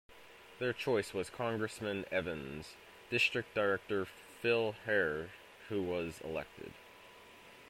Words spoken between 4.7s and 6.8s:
Hare, who was elected.